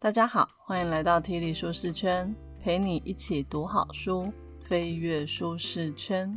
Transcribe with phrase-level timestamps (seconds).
[0.00, 6.32] 大家好，欢迎来到体力舒适圈，陪你一起读好书，飞跃舒适圈。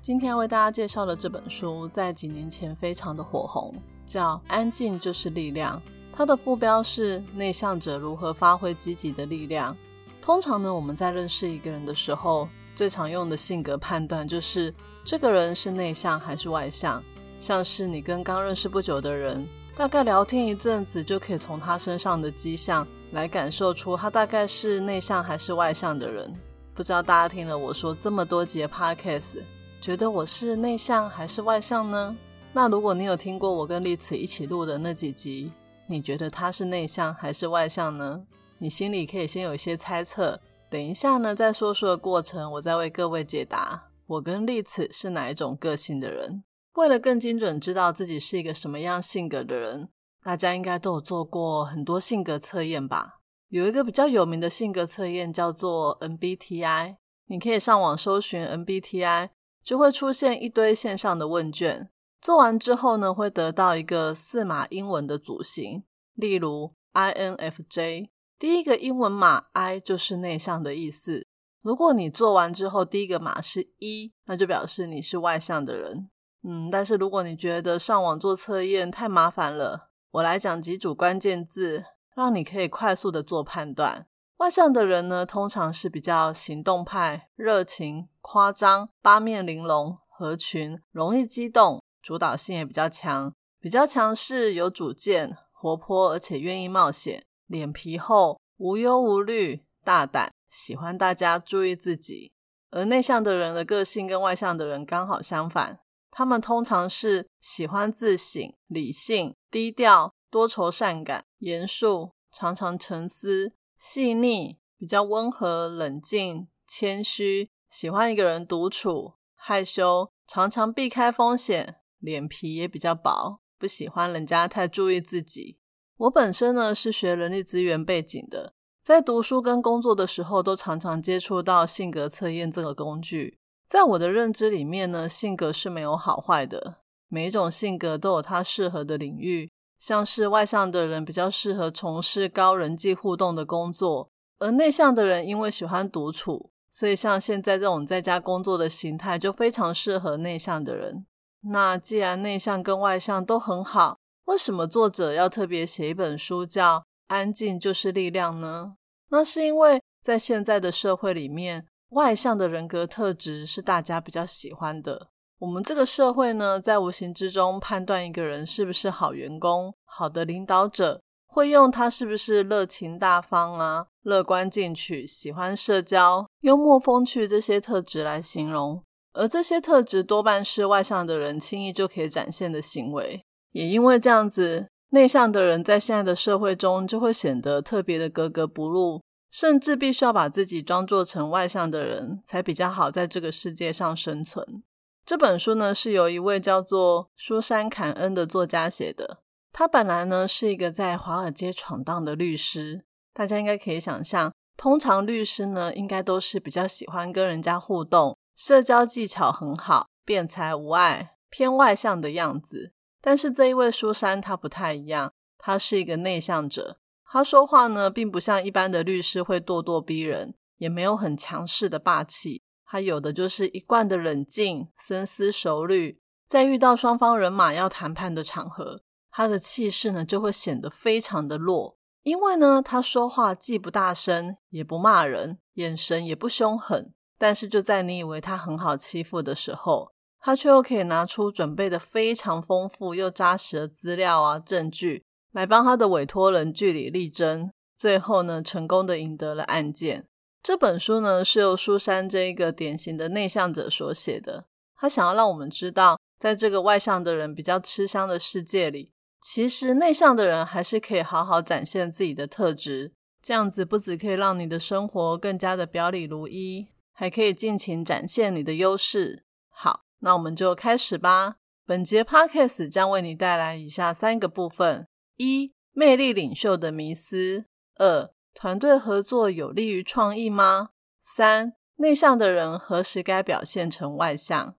[0.00, 3.74] 今天为大家介绍的这本书，在几年前非常的火红，
[4.06, 5.76] 叫《安静就是力量》。
[6.10, 9.76] 它的副标是“内向者如何发挥积极的力量”。
[10.22, 14.74] 通常呢，我们在认识一个人的时候，最常用的性格判断就是
[15.04, 17.04] 这个人是内向还是外向。
[17.38, 22.88] 像是你跟刚认识不久的人，大概聊天一阵子，就可以从他身上的迹象。
[23.12, 26.34] 来感受出他大概是内向还是外向的人。
[26.74, 29.42] 不知道大家听了我说这么多节 podcast，
[29.80, 32.16] 觉得我是内向还是外向呢？
[32.52, 35.52] 那如果你有听过我跟丽慈一起录的那几集，
[35.86, 38.22] 你觉得他是内向还是外向呢？
[38.58, 40.40] 你心里可以先有一些猜测。
[40.70, 46.42] 等一下呢，在说书的过程，我再为各位解答我跟丽慈是哪一种个性的人。
[46.74, 49.90] 为了更精准知道自己是一个什么样性格的人。
[50.22, 53.18] 大家应该都有做过很多性格测验吧？
[53.48, 59.30] 有一个比较有名的性格测验叫做 MBTI，你可以上网搜寻 MBTI，
[59.62, 61.90] 就会出现一堆线上的问卷。
[62.20, 65.82] 做完之后呢，会得到一个四码英文的组型，
[66.14, 71.26] 例如 INFJ，第一个英文码 I 就是内向的意思。
[71.62, 76.08] 如果你做完之后第一个码是一，那就表示你是外向的人。
[76.44, 84.06] 嗯，但是如果你觉得上网做测验太麻烦了，我来讲几组关键字，让你可以快速的做判断。
[84.36, 102.32] 外向的人呢，通常是比较行动派、热情、夸张、八面玲珑、合群、容易激动、主导性也比较强，比较强势、有主见、活泼，而且愿意冒险，脸皮厚、无忧无虑、大胆，喜欢大家注意自己。
[102.70, 105.78] 而内向的人的个性跟外向的人刚好相反。
[106.14, 125.56] 他们通常是喜欢自省、理性、低调、多愁善感、严肃、常常沉思、细腻、比较温和、冷静、谦虚，喜欢一个人独处、害羞，常常避开风险，脸皮也比较薄，不喜欢人家太注意自己。
[125.96, 128.52] 我本身呢是学人力资源背景的，
[128.84, 133.38] 在读书跟工作的时候，都常常接触到性格测验这个工具。
[133.72, 139.50] 在我的认知里面呢，性格是没有好坏的，每一种性格都有它适合的领域。
[139.78, 151.06] 像是外向的人比较适合从事高人际互动的工作，而内向的人因为喜欢独处，所以像现在这种在家工作的形态就非常适合内向的人。
[151.50, 153.96] 那既然内向跟外向都很好，
[154.26, 158.74] 为什么作者要特别写一本书叫《安静就是力量》呢？
[159.08, 161.66] 那是因为在现在的社会里面。
[161.92, 165.08] 外向的人格特质是大家比较喜欢的。
[165.38, 178.82] 我们这个社会呢，在无形之中判断一个人是不是好员工、好的领导者，会用他是不是热情大方啊、乐观进取、喜欢社交、幽默风趣这些特质来形容。
[179.12, 183.22] 而这些特质多半是外向的人轻易就可以展现的行为。
[183.50, 189.02] 也因为这样子，内向的人在现在的社会中就会显得特别的格格不入。
[189.32, 194.62] 甚至必须要把自己装作成外向的人，才比较好在这个世界上生存。
[195.06, 199.22] 这本书呢，是由一位叫做舒珊·坎恩的作家写的。
[199.50, 202.84] 他本来呢是一个在华尔街闯荡的律师。
[203.14, 212.72] 大家应该可以想象，通常律师呢，应该都是比较喜欢跟人家互动，社交技巧很好，辩才无碍，偏外向的样子。
[213.00, 216.78] 但是这一位舒珊，他不太一样，他是一个内向者。
[217.12, 222.42] 他说话呢，并不像一般的律师会咄咄逼人，也没有很强势的霸气。
[222.64, 226.00] 他有的就是一贯的冷静、深思熟虑。
[226.26, 228.80] 在遇到双方人马要谈判的场合，
[229.10, 231.76] 他的气势呢就会显得非常的弱。
[232.02, 236.94] 因为呢，他说话既不大声，也不骂人，眼神也不凶狠。
[237.18, 245.04] 但是就在你以为他很好欺负的时候，他却又可以拿出准备的非常丰富又扎实的资料啊、证据。
[245.32, 250.06] 来帮他的委托人据理力争，最后呢，成功的赢得了案件。
[250.42, 254.46] 这本书呢，是由苏珊这一个典型的内向者所写的。
[254.76, 262.92] 他想要让我们知道，在这个外向的人比较吃香的世界里，其实内向的人还是可以好好展现自己的特质。
[263.22, 269.22] 这样子不只可以让你的生活更加的表里如一，还可以尽情展现你的优势。
[269.48, 271.36] 好，那我们就开始吧。
[271.64, 274.88] 本节 podcast 将为你带来以下三个部分。
[275.16, 277.44] 一、魅力领袖的迷思；
[277.76, 280.70] 二、团队合作有利于创意吗？
[281.00, 284.56] 三、内向的人何时该表现成外向？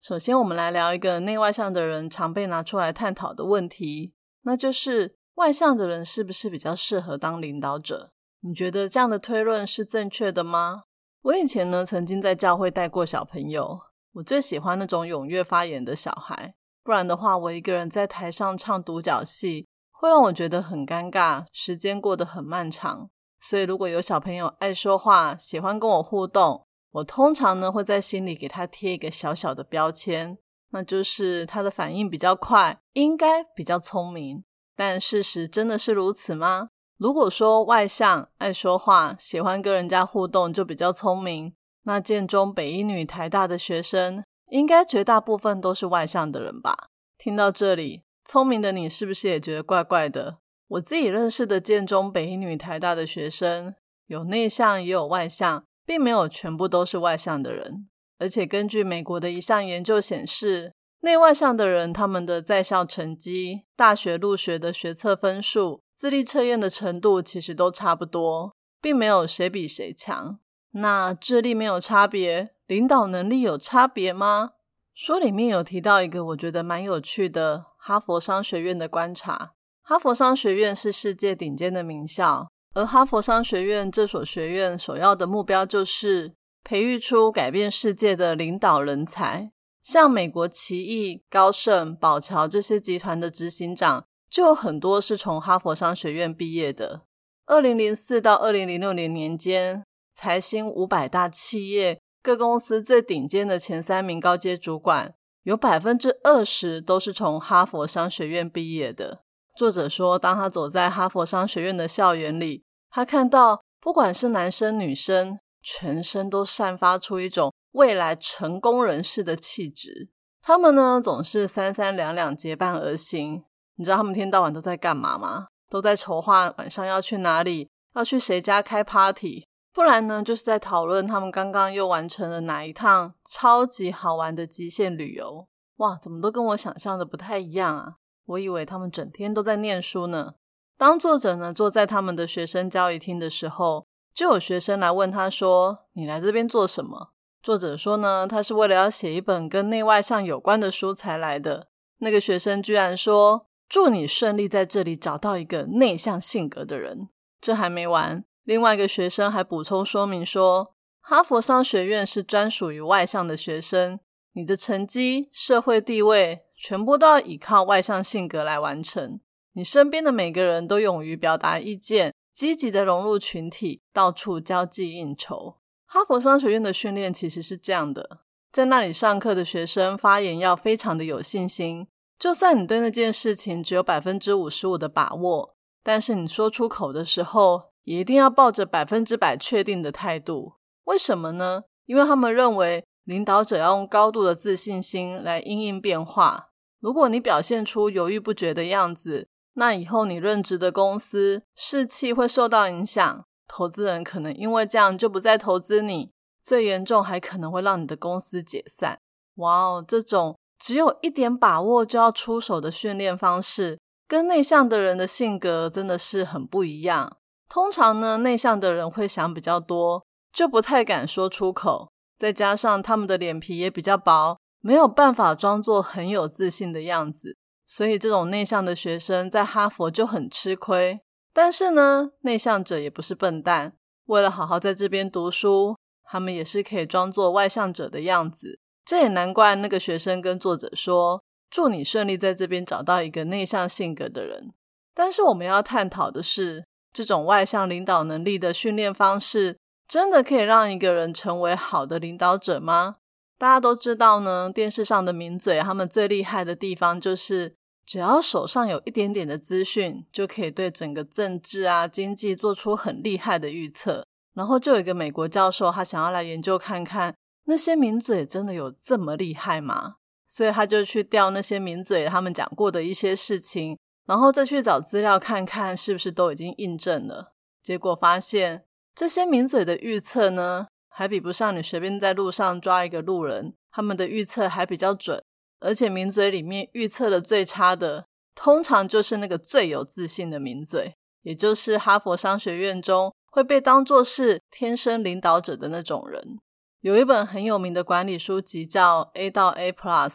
[0.00, 8.12] 首先，我们来聊一个内外向的人常被拿出来探讨的问题，那就是外向的人是不是比较适合当领导者？
[8.40, 10.82] 你觉得这样的推论是正确的吗？
[11.22, 13.78] 我以前呢，曾经在教会带过小朋友，
[14.14, 19.68] 我最喜欢那种踊跃发言的小孩，不然的话，我一个人在台上唱独角戏，
[20.02, 23.08] 会让我觉得很尴尬，时间过得很漫长。
[23.38, 30.36] 所以，如果有小朋友爱说话，喜欢跟我互动，我通常呢会在心里给他贴一个小小的标签，
[30.70, 34.42] 那就是他的反应比较快，应该比较聪明。
[34.74, 36.70] 但事实真的是如此吗？
[36.98, 46.88] 如果说外向、爱说话、喜欢跟人家互动就比较聪明，那建中、北一女、台大的学生应该绝大部分都是外向的人吧？
[47.16, 50.38] 听到这里，聪明的你是不是也觉得怪怪的？
[50.68, 53.74] 我自己认识的建中、北一女、台大的学生，
[54.06, 57.88] 有内向也有外向，并没有全部都是外向的人。
[58.18, 65.82] 而且根据美国的一项研究显示，内外向的人他们的在校成绩、大学入学的学测分数。
[65.98, 70.40] 智力测验的程度其实都差不多，并没有谁比谁强。
[70.72, 74.52] 那智力没有差别，领导能力有差别吗？
[74.94, 79.54] 书里面有提到一个我觉得蛮有趣的哈佛商学院的观察。
[79.82, 86.32] 哈佛商学院是世界顶尖的名校，而哈佛商学院这所学院首要的目标就是
[86.62, 89.50] 培育出改变世界的领导人才，
[89.82, 94.04] 像美国奇异、高盛、宝桥这些集团的执行长。
[94.30, 97.02] 就有很多是从哈佛商学院毕业的。
[97.46, 99.84] 二零零四到二零零六年年间，
[100.14, 109.22] 财新五百大企业各公司最顶尖的前三名高阶主管，有百分之二十都是从哈佛商学院毕业的。
[109.56, 120.10] 作者说，当他走在哈佛商学院的校园里，他看到不管是男生女生，全身都散发出一种未来成功人士的气质。
[120.40, 123.44] 他们呢，总是三三两两结伴而行。
[123.76, 125.46] 你知道他们天到晚都在干嘛吗？
[125.68, 135.48] 都在筹划晚上要去哪里，要去谁家开 party，不然呢，就是在讨论他们刚刚又完成了哪一趟超级好玩的极限旅游。
[135.76, 137.96] 哇，怎么都跟我想象的不太一样啊！
[138.26, 140.34] 我以为他们整天都在念书呢。
[140.76, 151.68] 当作者呢坐在他们的学生交易厅的时候，就有学生来问他说：“你来这边做什么？”作者说呢，他是为了要写一本跟内外向有关的书才来的。
[151.98, 153.46] 那个学生居然说。
[153.72, 157.08] 祝你顺利在这里找到一个内向性格的人。
[157.40, 164.00] 这还没完，另外一个学生还补充说明说，哈佛商学院是专属于外向的学生，
[164.32, 169.20] 你的成绩、社会地位全部都要依靠外向性格来完成。
[169.54, 175.58] 你身边的每个人都勇于表达意见，积极的融入群体，到处交际应酬。
[175.86, 181.86] 哈佛商学院的训练其实是这样的，在那里上课的学生发言要非常的有信心。
[182.18, 190.54] 就算你对那件事情只有百分之五十五的把握，但是你说出口的时候，也一定要抱着百分之百确定的态度。
[190.84, 191.64] 为什么呢？
[191.86, 196.50] 因为他们认为领导者要用高度的自信心来应应变化。
[196.80, 206.10] 如果你表现出犹豫不决的样子，那以后你任职的公司士气会受到影响，投资人可能因为这样就不再投资你，
[206.42, 208.98] 最严重还可能会让你的公司解散。
[209.36, 210.36] 哇哦，这种。
[210.58, 217.16] 只有一点把握就要出手的训练方式，跟内向的人的性格真的是很不一样。
[217.52, 221.92] 通常呢，内向的人会想比较多，就不太敢说出口。
[222.18, 227.36] 再加上他们的脸皮也比较薄，没有办法装作很有自信的样子。
[227.66, 231.02] 所以这种内向的学生在哈佛就很吃亏。
[231.34, 233.74] 但是呢，内向者也不是笨蛋，
[234.06, 238.60] 为了好好在这边读书，他们也是可以装作外向者的样子。
[238.82, 244.54] 这也难怪那个学生跟作者说：“祝你顺利在这边找到一个内向性格的人。”
[244.94, 249.56] 但是我们要探讨的是，这种外向领导能力的训练方式，
[249.88, 252.96] 真的可以让一个人成为好的领导者吗？
[253.38, 264.04] 大家都知道呢，电视上的名嘴，他们最厉害的地方就是，只要手上有一点点的资讯，就可以对整个政治啊、经济做出很厉害的预测。
[264.34, 267.14] 然后就有一个美国教授，他想要来研究看看。
[267.46, 269.96] 那些名嘴真的有这么厉害吗？
[270.28, 277.32] 所以他就去调那些名嘴他们讲过的一些事情，然后再去找资料看看是不是都已经印证了。
[277.62, 285.22] 结果发现这些名嘴的预测呢，还比不上你随便在路上抓一个路人，他们的预测还比较准。
[285.60, 296.40] 而且名嘴里面预测的最差的，通常就是那个最有自信的名嘴，也就是哈佛商学院中会被当作是天生领导者的那种人。
[296.80, 300.10] 有一本很有名的管理书籍叫《A 到 A Plus》，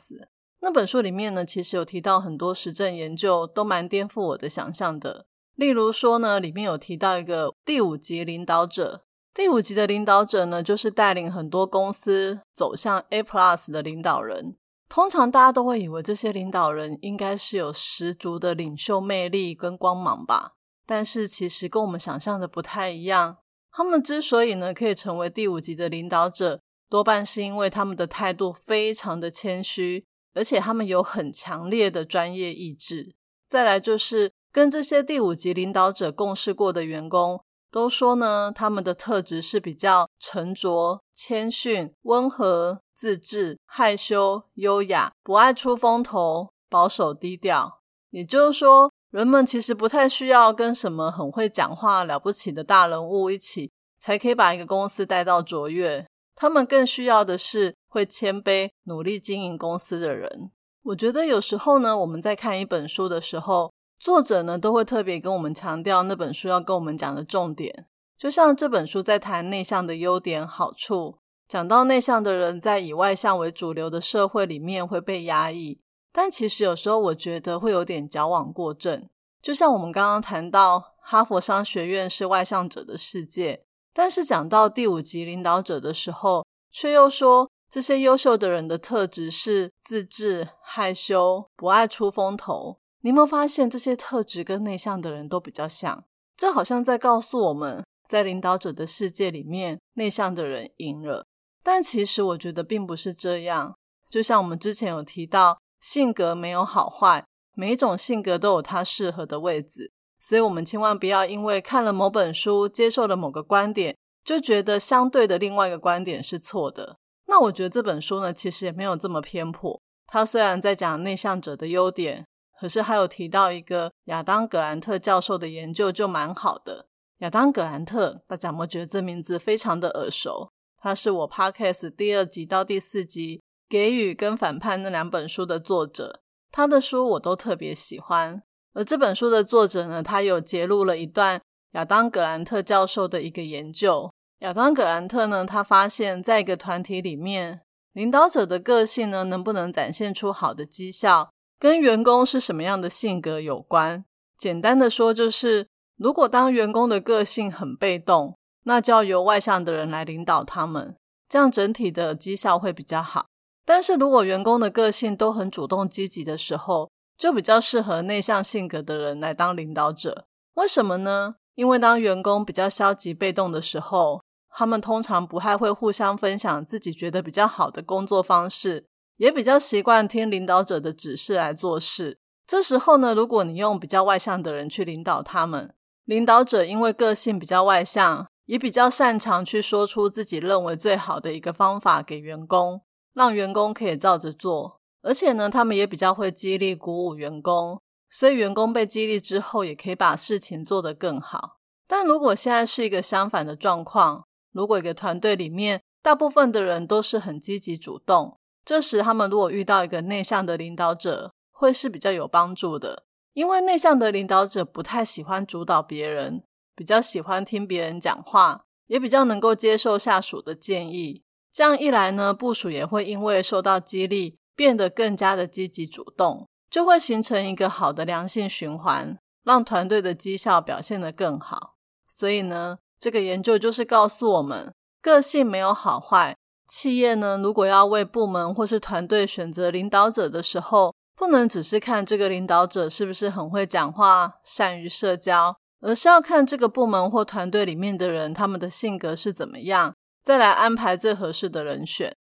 [0.60, 5.28] 那本书里面呢，其实有提到很多实证研究，都蛮颠覆我的想象的。
[5.56, 14.56] 例如说呢，里面有提到一个第五级领导者，第五级的领导者呢，就是带领很多公司走向 A Plus 的领导人。
[14.90, 20.54] 通常大家都会以为这些领导人应该是有十足的领袖魅力跟光芒吧，
[20.86, 23.38] 但是其实跟我们想象的不太一样。
[23.72, 30.06] 他们之所以呢可以成为第五级的领导者，多半是因为他们的态度非常的谦虚，
[30.38, 33.15] 而且他们有很强烈的专业意志。
[33.50, 42.79] 再来就是跟这些第五级领导者共事过的员工都说呢，他们的特质是比较沉着、谦逊、温和。
[42.98, 47.84] 自制、害羞、优雅，不爱出风头，保守低调。
[48.10, 56.08] 也就是说，人们其实不太需要跟什么很会讲话、了不起的大人物一起，才可以把一个公司带到卓越。
[56.34, 60.51] 他们更需要的是会谦卑、努力经营公司的人。
[60.84, 67.88] 我觉得有时候呢，我们在看一本书的时候，作者呢都会特别跟我们强调那本书要跟我们讲的重点。
[68.17, 71.17] 就像这本书在谈内向的优点、好处。
[71.48, 75.79] 讲到内向的人在以外向为主流的社会里面会被压抑，
[76.12, 79.08] 但其实有时候我觉得会有点矫枉过正。
[79.41, 83.63] 就像我们刚刚谈到哈佛商学院是外向者的世界，
[83.94, 92.80] 但是讲到第五级领导者的时候，却又说这些优秀的人的特质是自制、害羞、不爱出风头。
[93.02, 96.06] 你有没有发现这些特质跟内向的人都比较像？
[96.36, 101.26] 这好像在告诉我们在领导者的世界里面，内向的人赢了。
[101.62, 103.76] 但其实我觉得并不是这样，
[104.10, 116.98] 就像我们之前有提到，性格没有好坏，每一种性格都有它适合的位置，所以我们千万不要因为看了某本书，接受了某个观点，就觉得相对的另外一个观点是错的。
[117.28, 119.80] 那我觉得这本书呢，其实也没有这么偏颇。
[120.08, 122.26] 它虽然在讲内向者的优点，
[122.60, 126.88] 可是还有提到一个亚当·格兰特教授的研究，就蛮好的。
[127.18, 130.50] 亚当·格兰特，大家有没有觉得这名字非常的耳熟？
[130.78, 138.42] 他是我 Podcast 第二集到第四集给予跟反叛那两本书的作者，他的书我都特别喜欢。
[138.74, 141.42] 而这本书的作者呢，他有揭露了一段
[141.72, 144.12] 亚当格兰特教授的一个研究。
[144.39, 147.62] 亚当格兰特呢，他发现在一个团体里面，
[147.94, 154.06] 领导者的个性呢，能不能展现出好的绩效，跟员工是什么样的性格有关。
[154.38, 155.67] 简单的说，就是
[155.98, 158.36] 如果当员工的个性很被动。
[158.70, 160.98] 那就要由外向的人来领导他们，
[161.29, 163.27] 这样整体的绩效会比较好。
[163.63, 170.25] 但是如果员工的个性都很主动积极的时候，就比较适合内向性格的人来当领导者。
[170.56, 171.36] 为什么呢？
[171.56, 174.22] 因为当员工比较消极被动的时候，
[174.58, 178.88] 他们通常不太会互相分享自己觉得比较好的工作方式，
[179.18, 182.18] 也比较习惯听领导者的指示来做事。
[182.48, 188.26] 这时候呢，如果你用比较外向的人去领导他们，领导者因为个性比较外向。
[188.48, 192.82] 也比较擅长去说出自己认为最好的一个方法给员工，
[193.14, 194.80] 让员工可以照着做。
[195.02, 201.58] 而且呢，他们也比较会激励鼓舞员工，所以员工被激励之后，也可以把事情做得更好。
[201.90, 204.27] 但如果现在是一个相反的状况，
[204.58, 216.44] 如果一个团队里面大部分的人都是很积极主动，这时他们如果遇到一个内向的领导者，会是比较有帮助的，因为内向的领导者不太喜欢主导别人。
[216.76, 221.24] 比较喜欢听别人讲话，也比较能够接受下属的建议。
[221.52, 231.78] 这样一来呢，部署也会因为受到激励，变得更加的积极主动，就会形成一个好的良性循环，让团队的绩效表现得更好。
[232.08, 236.36] 所以呢，这个研究就是告诉我们，个性没有好坏。
[236.68, 245.58] 企业呢，如果要为部门或是团队选择领导者的时候，不能只是看这个领导者是不是很会讲话、善于社交。
[245.80, 252.12] 而是要看这个部门或团队里面的人，他们的性格是怎么样，再来安排最合适的人选。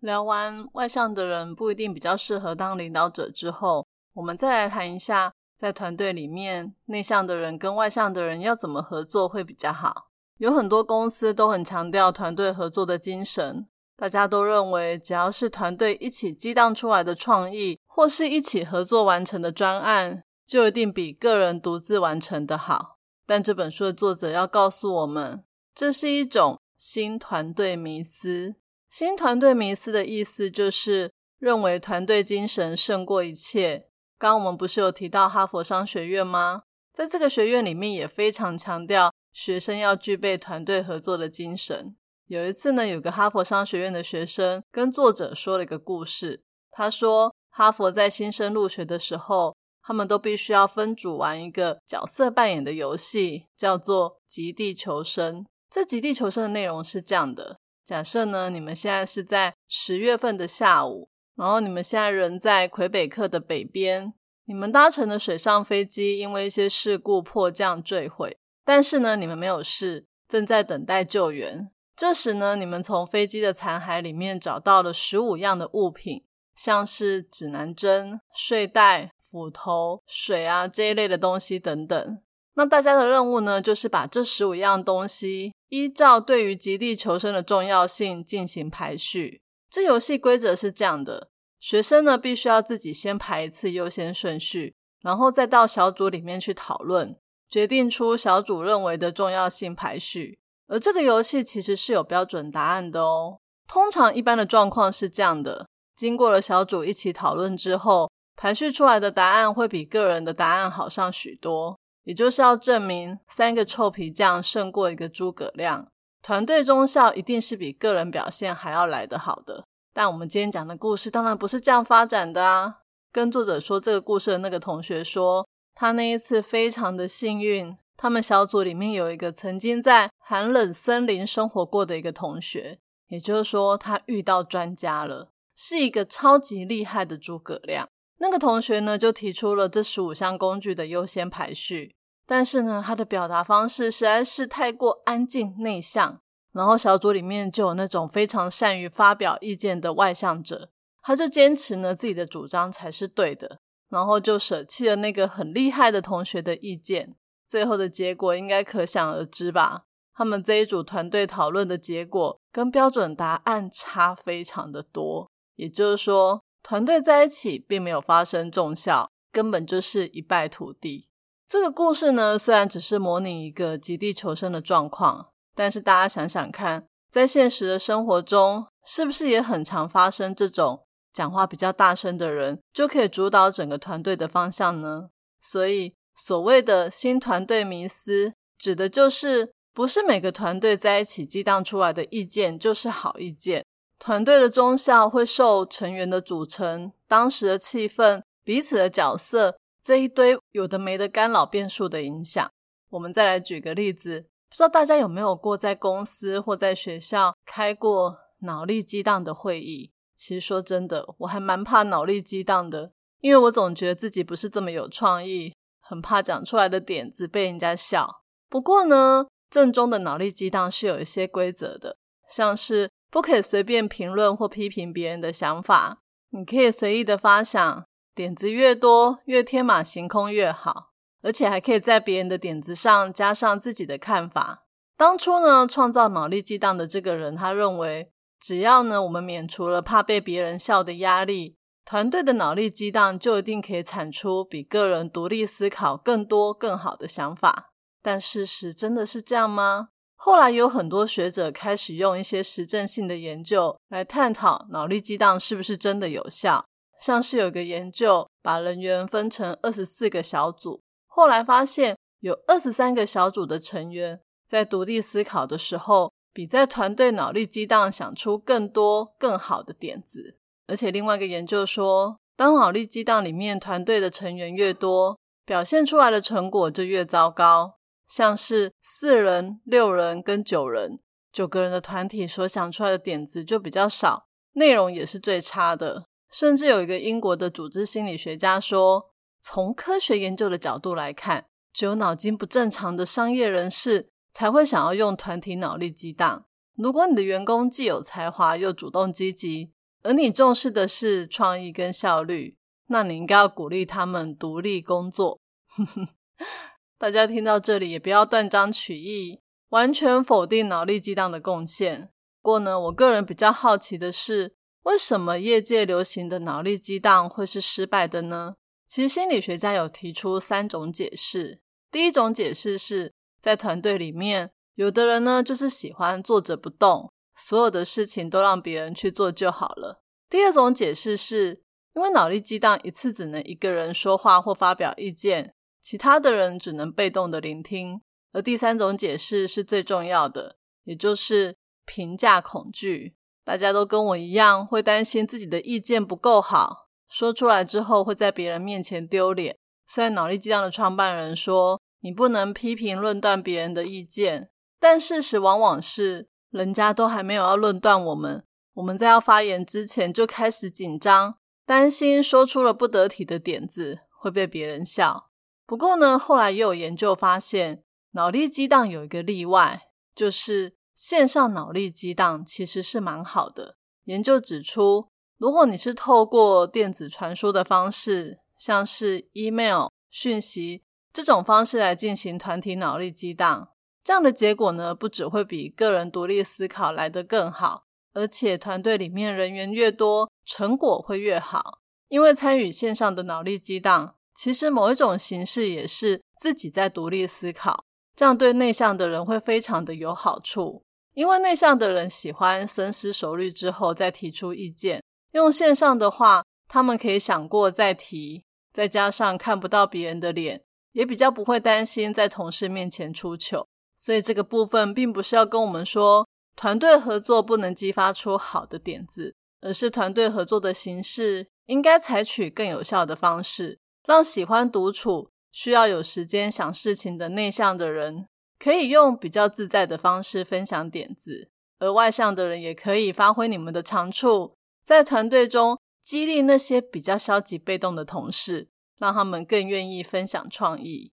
[0.00, 10.06] 聊完外向的人不一定比较适合当领导者之后，我们再来谈一下，在团队里面内向的人跟外向的人要怎么合作会比较好。
[10.44, 22.98] 有很多公司都很强调团队合作的精神，大家都认为只要是团队一起激荡出来的创意，或是一起合作完成的专案，就一定比个人独自完成的好。
[23.24, 25.42] 但这本书的作者要告诉我们，
[25.74, 28.56] 这是一种新团队迷思。
[28.90, 33.88] 新团队迷思的意思就是认为团队精神胜过一切。
[34.18, 36.64] 刚刚我们不是有提到哈佛商学院吗？
[36.92, 41.96] 在这个学院里面也非常强调学生要具备团队合作的精神。
[42.28, 46.42] 有一次呢，有个哈佛商学院的学生跟作者说了一个故事。
[46.70, 55.44] 他说，哈佛在新生入学的时候，他们都必须要分组玩一个角色扮演的游戏，叫做“极地求生”。
[55.68, 64.14] 这“极地求生”的内容是这样的：假设呢，你们现在是在十月份的下午，然后你们现在人在魁北克的北边，
[64.46, 71.70] 你们搭乘的水上飞机因为一些事故迫降坠毁，但是呢，你们没有事，正在等待救援。
[71.96, 76.24] 这时呢，你们从飞机的残骸里面找到了十五样的物品。
[76.56, 82.22] 像是指南针、睡袋、斧头、水啊这一类的东西等等。
[82.54, 89.42] 那大家的任务呢，就是把这十五样东西依照对于极地求生的重要性进行排序。
[89.68, 97.18] 这游戏规则是这样的：学生呢必须要自己先排一次优先顺序，然后再到小组里面去讨论，
[97.54, 100.36] 决定出小组认为的重要性排序。
[100.66, 103.38] 而这个游戏其实是有标准答案的哦。
[103.68, 105.68] 通常一般的状况是这样的。
[105.94, 111.78] 经过了小组一起讨论之后，排序出来的答案会比个人的答案好上许多。
[112.02, 115.86] 也就是要证明三个臭皮匠胜过一个诸葛亮，
[116.22, 119.62] 团队中效一定是比个人表现还要来得好的。
[119.92, 122.80] 但我们今天讲的故事当然不是这样发展的啊！
[123.12, 132.78] 跟作者说这个故事的那个同学说，他那一次非常的幸运，他们小组里面有一个曾经在寒冷森林生活过的一个同学，
[133.08, 135.30] 也就是说他遇到专家了。
[135.56, 137.88] 是一个超级厉害的诸葛亮。
[138.18, 141.94] 那个同学呢，就提出了这十五项工具的优先排序。
[142.26, 146.20] 但是呢，他的表达方式实在是太过安静内向。
[146.52, 150.70] 然后小组里面就有那种非常善于发表意见的外向者，
[151.02, 157.16] 他就坚持呢自己的主张才是对的，然后就舍弃了那个很厉害的同学的意见。
[157.46, 159.84] 最后的结果应该可想而知吧？
[160.14, 165.30] 他们这一组团队讨论的结果跟标准答案差非常的多。
[165.56, 171.08] 也就是说，团队在一起并没有发生重效，根本就是一败涂地。
[171.46, 180.83] 这个故事呢，虽然只是模拟一个极地求生的状况，但是大家想想看，在现实的生活中，是不是也很常发生这种
[181.14, 185.10] 讲话比较大声的人就可以主导整个团队的方向呢？
[185.40, 193.64] 所以，所谓的新团队迷思，指的就是不是每个团队在一起激荡出来的意见就是好意见。
[193.98, 202.50] 团队的忠效会受成员的组成、当时的气氛、彼此的角色这一堆有的没的干扰变数的影响。
[202.90, 209.92] 我们再来举个例子，不知道大家有没有过在公司或在学校开过脑力激荡的会议？
[210.14, 218.22] 其实说真的，我还蛮怕脑力激荡的，因为我总觉得自己不是这么有创意，很怕讲出来的点子被人家笑。
[218.48, 221.96] 不过呢，正宗的脑力激荡是有一些规则的，
[222.28, 222.90] 像是。
[223.10, 225.98] 不可以随便评论或批评别人的想法。
[226.30, 230.90] 你可以随意的发想，点子越多，越天马行空越好，
[231.22, 234.64] 而且还可以在别人的点子上加上自己的看法。
[234.96, 238.10] 当初呢，创造脑力激荡的这个人，他认为，
[238.44, 247.70] 只要呢我们免除了怕被别人笑的压力，团队的脑力激荡就一定可以产出比个人独立思考更多更好的想法。
[248.02, 249.88] 但事实真的是这样吗？
[250.14, 256.66] 后来有很多学者开始用一些实证性的研究来探讨脑力激荡是不是真的有效。
[257.00, 270.36] 像是有个研究把人员分成二十四个小组，后来发现有二十三个小组的成员在独立思考的时候，比在团队脑力激荡想出更多更好的点子。
[270.66, 277.78] 而且另外一个研究说，当脑力激荡里面团队的成员越多，表现出来的成果就越糟糕。
[278.08, 280.98] 像是四人、六人跟九人，
[281.32, 286.06] 九个人的团体所想出来的点子就比较少，内容也是最差的。
[286.30, 296.44] 甚至有一个英国的组织心理学家说，从科学研究的角度来看，只有脑筋不正常的商业人士才会想要用团体脑力激荡。
[296.76, 299.70] 如果你的员工既有才华又主动积极，
[300.02, 305.40] 而你重视的是创意跟效率，那你应该要鼓励他们独立工作。
[306.98, 312.10] 大家听到这里也不要断章取义，完全否定脑力激荡的贡献。
[312.42, 318.56] 不过呢，我个人比较好奇的是，为什么业界流行的脑力激荡会是失败的呢？
[318.88, 321.60] 其实心理学家有提出三种解释。
[321.90, 323.13] 第一种解释是
[323.44, 330.00] 在团队里面，有的人呢就是喜欢坐着不动，所有的事情都让别人去做就好了。
[330.30, 331.60] 第二种解释是
[331.94, 335.52] 因为脑力激荡一次只能一个人说话或发表意见。
[335.78, 338.00] 其他的人只能被动的聆听，
[338.32, 341.54] 而第三种解释是最重要的，也就是
[341.84, 343.14] 评价恐惧。
[343.44, 349.58] 大家都跟我一样，会担心自己的意见不够好，说出来之后会在别人面前丢脸。
[349.86, 365.30] 虽然脑力激荡的创办人说你不能批评论断别人的意见，但事实往往是人家都还没有要论断我们，我们在要发言之前就开始紧张，担心说出了不得体的点子会被别人笑。
[365.64, 373.78] 不过呢，后来也有研究发现，脑力激荡有一个例外，就是线上脑力激荡其实是蛮好的。
[374.04, 380.83] 研究指出，如果你是透过电子传输的方式，像是 email 讯息
[381.14, 383.68] 这种方式来进行团体脑力激荡，
[384.02, 391.78] 这样的结果呢，不只会比个人独立思考来得更好，而且团队里面人员越多，成果会越好。
[392.08, 394.16] 因为参与线上的脑力激荡。
[394.34, 397.84] 其实某一种形式也是自己在独立思考，
[398.16, 400.82] 这样对内向的人会非常的有好处。
[401.12, 405.00] 因为内向的人喜欢深思熟虑之后再提出意见，
[405.30, 413.68] 用线上的话，他们可以想过再提，再加上看不到别人的脸，也比较不会担心在同事面前出糗。
[413.94, 416.26] 所以这个部分并不是要跟我们说
[416.56, 423.78] 团队合作不能激发出好的点子，而是团队合作的形式应该采取更有效的方式。
[424.06, 428.28] 让喜欢独处、需要有时间想事情的内向的人，
[428.58, 434.54] 可以用比较自在的方式分享点子；而外向的人也可以发挥你们的长处，
[434.84, 441.12] 在团队中激励那些比较消极被动的同事，让他们更愿意分享创意。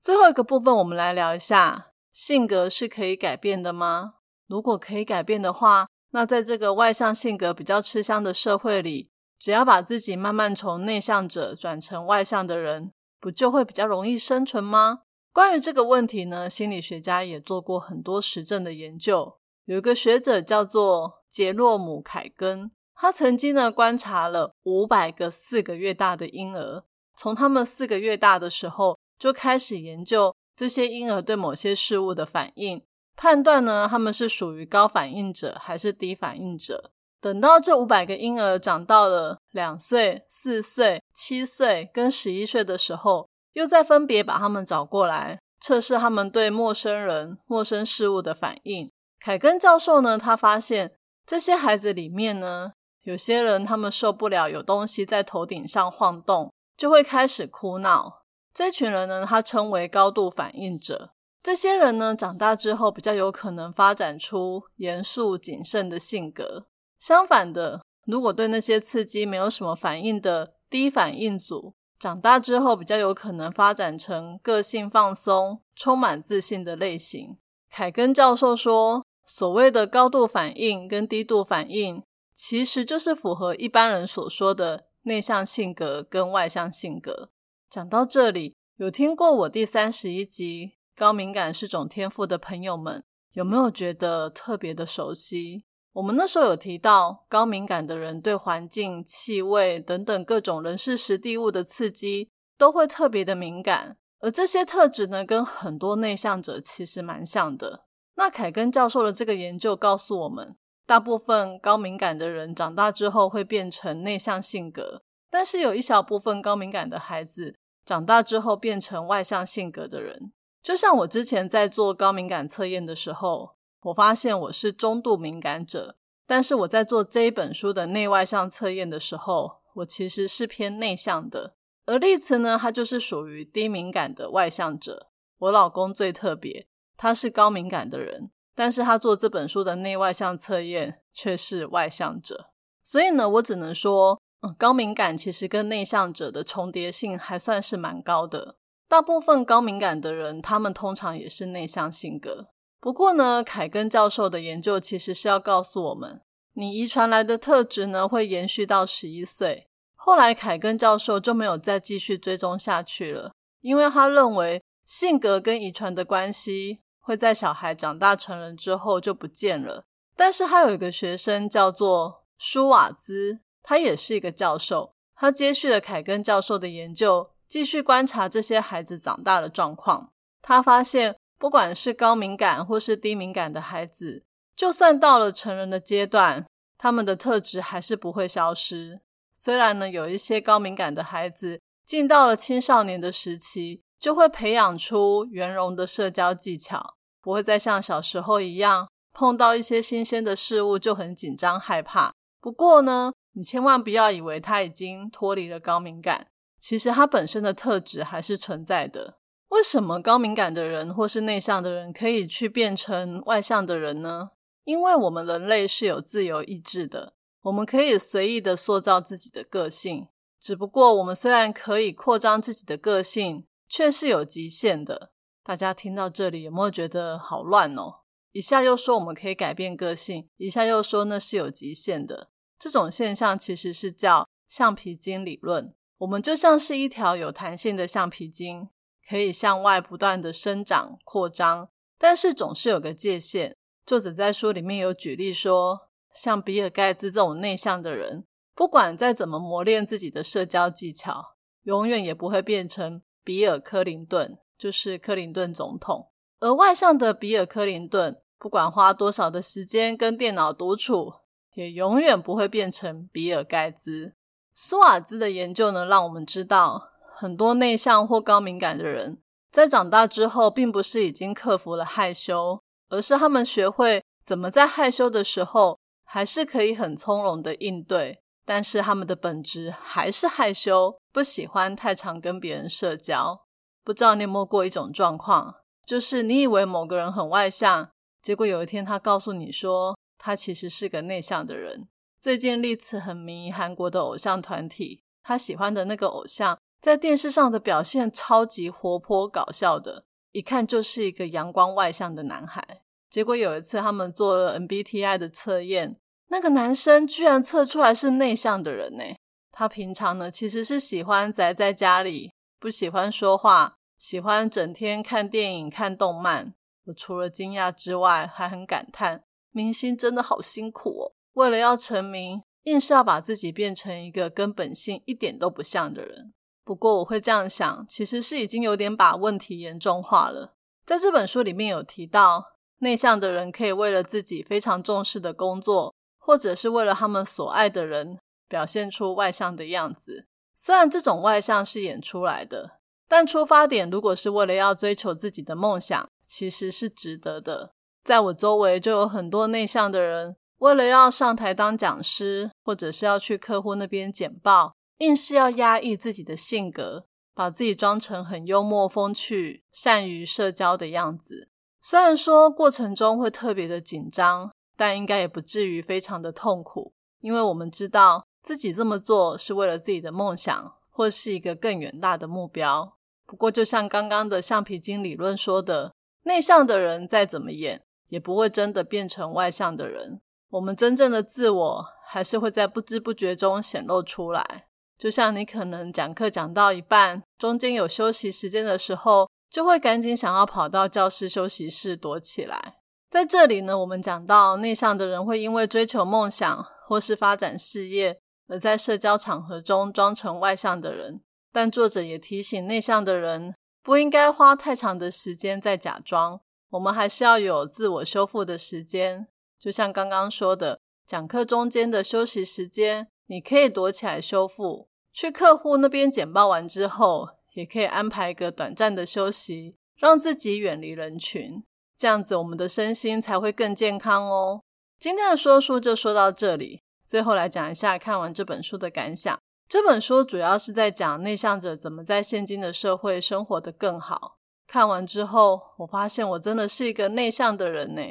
[0.00, 4.14] 最后一个部分，我们来聊一下：性格是可以改变的吗？
[4.46, 9.10] 如果可以改变的话，那在这个外向性格比较吃香的社会里。
[9.38, 15.02] 只要把自己慢慢从内向者转成外向的人，不就会比较容易生存吗？
[15.32, 19.38] 关于这个问题呢，心理学家也做过很多实证的研究。
[19.66, 26.82] 有一个学者叫做杰洛姆·凯根，他曾经呢观察了五百个四个月大的婴儿，
[27.18, 32.80] 从他们四个月大的时候就开始研究这些婴儿对某些事物的反应，
[33.16, 36.92] 判断呢他们是属于高反应者还是低反应者。
[37.20, 48.88] 等到这五百个婴儿长到了两岁、四岁、七岁跟十一岁的时候，又再分别把他们找过来测试他们对陌生人、陌生事物的反应。
[49.18, 50.92] 凯根教授呢，他发现
[51.26, 52.70] 这些孩子里面呢，
[53.02, 58.22] 有些人他们受不了有东西在头顶上晃动，就会开始哭闹。
[58.54, 61.10] 这群人呢，他称为高度反应者。
[61.42, 66.66] 这些人呢，长大之后比较有可能发展出严肃谨慎的性格。
[66.98, 77.38] 相反的，如果对那些刺激没有什么反应的低反应组，长大之后比较有可能发展成个性放松、充满自信的类型。
[77.70, 82.02] 凯根教授说，所谓的高度反应跟低度反应，
[82.34, 87.30] 其实就是符合一般人所说的内向性格跟外向性格。
[87.68, 95.64] 讲到这里，有听过我第三十一集《高敏感是种天赋》的朋友们，有没有觉得特别的熟悉？
[95.94, 107.86] 我们那时候有提到，高敏感的人对环境、气味等等各种人事实地物的刺激都会特别的敏感，而这些特质呢，跟很多内向者其实蛮像的。
[108.14, 110.56] 那凯根教授的这个研究告诉我们，
[110.88, 120.32] 大部分高敏感的人长大之后会变成内向性格，但是有一小部分高敏感的孩子长大之后变成外向性格的人。
[120.62, 123.58] 就像我之前在做高敏感测验的时候。
[123.82, 125.96] 我发现我是中度敏感者，
[126.26, 131.54] 但是我在做这一本书的内外向测验的时候，我其实是偏内向的。
[131.86, 135.10] 而丽慈呢，她就是属于低敏感的外向者。
[135.38, 142.46] 我老公最特别，他是高敏感的人，但是他做这本书的内外向测验却是外向者。
[142.82, 148.56] 所以呢，我只能说，嗯，高敏感其实跟内向者的重叠性还算是蛮高的。
[148.88, 152.48] 大部分高敏感的人，他们通常也是内向性格。
[152.80, 156.20] 不过呢，凯根教授的研究其实是要告诉我们，
[156.54, 159.68] 你遗传来的特质呢会延续到十一岁。
[159.94, 169.84] 后来凯根教授就没有再继续追踪下去了，因为他认为性格跟遗传的关系会在小孩长大成人之后就不见了。
[170.14, 180.12] 但是他有一个学生叫做舒瓦兹，他也是一个教授，他接续了凯根教授的研究，继续观察这些孩子长大的状况。
[180.42, 181.16] 他发现。
[181.40, 184.24] 不管是高敏感或是低敏感的孩子，
[184.56, 186.44] 就算到了成人的阶段，
[186.76, 189.00] 他们的特质还是不会消失。
[189.32, 196.96] 虽然呢，有一些高敏感的孩子进到了青少年的时期，就会培养出圆融的社交技巧，
[197.28, 202.14] 不会再像小时候一样碰到一些新鲜的事物就很紧张害怕。
[202.40, 209.18] 不过呢，你千万不要以为他已经脱离了高敏感，其实他本身的特质还是存在的。
[209.48, 214.30] 为什么高敏感的人或是内向的人可以去变成外向的人呢？
[214.64, 217.12] 因为我们人类是有自由意志的，
[217.42, 220.08] 我们可以随意的塑造自己的个性。
[220.40, 225.10] 只不过，我们虽然可以扩张自己的个性，却是有极限的。
[225.48, 228.00] 大家听到这里有没有觉得好乱哦？
[228.32, 232.28] 一下又说我们可以改变个性，一下又说那是有极限的。
[232.58, 235.74] 这种现象其实是叫橡皮筋理论。
[235.96, 238.68] 我们就像是一条有弹性的橡皮筋。
[239.08, 243.56] 可以向外不断的生长扩张，但是总是有个界限。
[243.86, 256.10] 作者在书里面有举例说，像比尔盖茨这种内向的人，不管再怎么磨练自己的社交技巧，永远也不会变成比尔·克林顿，就是克林顿总统。
[256.40, 261.14] 而外向的比尔·克林顿，不管花多少的时间跟电脑独处，
[261.54, 264.14] 也永远不会变成比尔盖茨。
[264.52, 266.90] 苏瓦兹的研究呢，让我们知道。
[267.20, 278.22] 很多内向或高敏感的人，在长大之后，并不是已经克服了害羞，而是他们学会怎么在害羞的时候，还是可以很从容的应对。
[278.44, 283.47] 但是他们的本质还是害羞，不喜欢太常跟别人社交。
[283.88, 285.54] 不知道你有没有过一种状况，
[285.86, 287.88] 就是你以为某个人很外向，
[288.20, 291.88] 结果有一天他告诉你说，他其实是个内向的人。
[292.20, 296.58] 最近丽慈很迷韩国的偶像团体，他喜欢的那个偶像。
[296.82, 302.82] 在电视上的表现超级活泼搞笑的，一看就是一个阳光外向的男孩。
[303.08, 305.96] 结果有一次他们做了 MBTI 的测验，
[306.26, 309.02] 那个男生居然测出来是内向的人呢。
[309.50, 316.54] 他平常呢其实是喜欢宅在家里，不喜欢说话，喜欢整天看电影、看动漫。
[316.84, 326.32] 我除了惊讶之外，还很感叹，明星真的好辛苦哦，为了要成名，硬是要把自己变成一个跟本性一点都不像的人。
[326.64, 330.54] 不过我会这样想，其实是已经有点把问题严重化了。
[330.86, 332.44] 在这本书里面有提到，
[332.78, 340.26] 内向的人可以为了自己非常重视的工作，或者是为了他们所爱的人，表现出外向的样子。
[340.54, 342.77] 虽然这种外向是演出来的，
[343.08, 347.72] 但出发点如果是为了要追求自己的梦想，其实是值得的。
[348.04, 354.74] 在我周围就有很多内向的人，为了要上台当讲师，或者是要去客户那边简报。
[354.98, 361.48] 硬是要压抑自己的性格，把自己装成很幽默风趣、善于社交的样子。
[361.80, 372.97] 虽然说过程中会特别的紧张，但应该也不至于非常的痛苦，因为我们知道自己这么做是为了自己的梦想，或是一个更远大的目标。
[373.28, 380.22] 不过，就像刚刚的橡皮筋理论说的，内向的人再怎么演，也不会真的变成外向的人。
[380.48, 384.64] 我们真正的自我，还是会在不知不觉中显露出来。
[384.96, 392.78] 就像你可能讲课讲到一半，中间有休息时间的时候，就会赶紧想要跑到教室休息室躲起来。
[393.10, 401.20] 在这里呢，我们讲到内向的人会因为追求梦想或是发展事业，而在社交场合中装成外向的人。
[401.58, 406.40] 但作者也提醒内向的人，不应该花太长的时间在假装，
[406.70, 409.26] 我们还是要有自我修复的时间。
[409.58, 413.08] 就像刚刚说的，讲课中间的休息时间。
[413.26, 421.64] 你可以躲起来修复，去客户那边简报完之后，也可以安排一个短暂的休息，让自己远离人群，
[421.96, 424.62] 这样子我们的身心才会更健康哦。
[425.00, 429.36] 今天的说书就说到这里，最后来讲一下看完这本书的感想。
[429.68, 434.38] 这本书主要是在讲内向者怎么在现今的社会生活的更好。
[434.66, 438.02] 看完之后，我发现我真的是一个内向的人呢。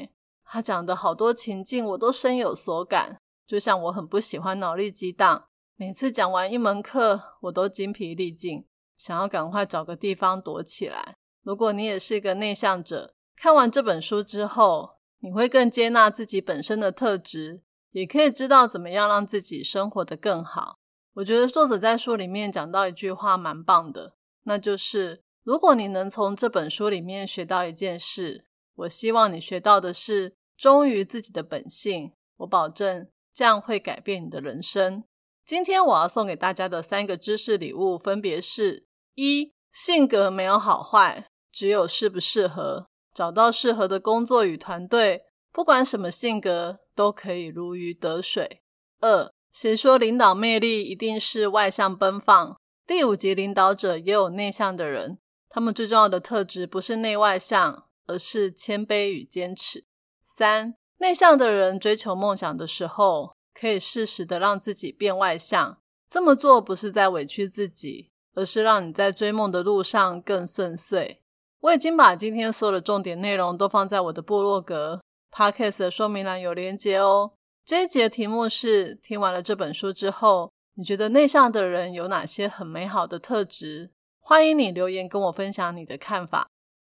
[0.45, 3.17] 他讲的好多情境，我都深有所感。
[3.47, 11.15] 就像我很不喜欢脑力激荡，每次讲完一门课，我都精疲力尽，想要赶快找个地方躲起来。
[11.41, 20.77] 如果你也是一个内向者，看完这本书之后，你会更接纳自己本身的特质，也可以知道怎么样让自己生活的更好。
[21.17, 32.13] 我觉得作者在书里面讲到一句话蛮棒的，那就是如果你能从这本书里面学到一件事，我希望你学到的是忠于自己的本性。
[32.37, 33.07] 我保证。
[33.33, 35.03] 这样会改变你的人生。
[35.45, 42.87] 今天我要送给大家的三个知识礼物，分别是：一、性格没有好坏，只有适不适合。
[43.13, 48.63] 找到适合的工作与团队，不管什么性格都可以如鱼得水。
[49.01, 52.59] 二、谁说领导魅力一定是外向奔放？
[52.85, 55.17] 第五级领导者也有内向的人，
[55.49, 59.85] 他们最重要的特质不是内外向，而是谦卑与坚持。
[60.21, 60.75] 三。
[60.99, 65.79] 内向的人追求梦想的时候，可以适时的让自己变外向。
[66.07, 71.23] 这么做不是在委屈自己，而是让你在追梦的路上更顺遂。
[71.61, 77.31] 我已经把今天所有的重点内容都放在我的部落格 podcast 的说明栏有连结哦。
[77.67, 83.91] 这一节的题目是：听完了这本书之后，你觉得内向的人有哪些很美好的特质？
[84.21, 86.47] 欢迎你留言跟我分享你的看法。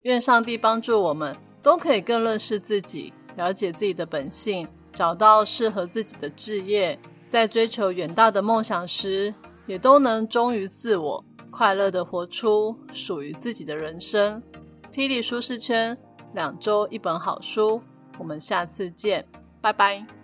[0.03, 6.99] 愿上帝帮助我们都可以更认识自己，了解自己的本性，找到适合自己的志业，
[7.31, 9.35] 在追求远大的梦想时，
[9.67, 11.25] 也都能忠于自我。
[11.51, 14.43] 快乐的活出属于自己的人生。
[14.93, 15.97] T 力舒适圈，
[16.35, 17.81] 两周一本好书。
[18.19, 19.27] 我们下次见，
[19.63, 20.18] 拜拜。